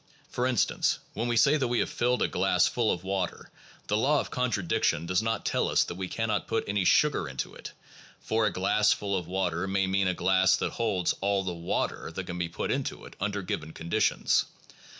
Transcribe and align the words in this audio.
For 0.31 0.47
in 0.47 0.57
stance, 0.57 0.97
when 1.13 1.27
we 1.27 1.37
say 1.37 1.57
that 1.57 1.67
we 1.67 1.77
have 1.77 1.87
filled 1.87 2.23
a 2.23 2.27
glass 2.27 2.65
full 2.65 2.91
of 2.91 3.03
water, 3.03 3.51
the 3.85 3.95
law 3.95 4.19
of 4.19 4.31
contradiction 4.31 5.05
does 5.05 5.21
not 5.21 5.45
tell 5.45 5.69
us 5.69 5.83
that 5.83 5.93
we 5.93 6.07
cannot 6.07 6.47
put 6.47 6.63
any 6.67 6.83
sugar 6.85 7.27
into 7.29 7.53
it; 7.53 7.71
for 8.19 8.47
'a 8.47 8.51
glass 8.51 8.91
full 8.93 9.15
of 9.15 9.27
water' 9.27 9.67
may 9.67 9.85
mean 9.85 10.07
a 10.07 10.15
glass 10.15 10.55
that 10.55 10.71
holds 10.71 11.13
all 11.21 11.43
the 11.43 11.53
water 11.53 12.09
that 12.15 12.25
can 12.25 12.39
be 12.39 12.49
put 12.49 12.71
into 12.71 13.05
it 13.05 13.15
under 13.19 13.43
given 13.43 13.73
conditions. 13.73 14.45